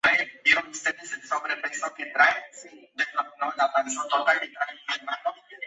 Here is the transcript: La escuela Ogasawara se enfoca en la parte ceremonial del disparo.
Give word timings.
La 0.03 0.11
escuela 0.13 0.61
Ogasawara 0.61 1.03
se 1.05 1.13
enfoca 1.15 1.53
en 1.53 1.61
la 1.61 1.69
parte 3.71 3.91
ceremonial 3.91 4.39
del 4.41 4.49
disparo. 4.49 5.35